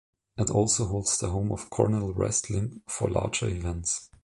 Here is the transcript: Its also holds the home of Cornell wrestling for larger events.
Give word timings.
Its 0.35 0.49
also 0.49 0.85
holds 0.85 1.19
the 1.19 1.29
home 1.29 1.51
of 1.51 1.69
Cornell 1.69 2.11
wrestling 2.11 2.81
for 2.87 3.07
larger 3.07 3.47
events. 3.47 4.09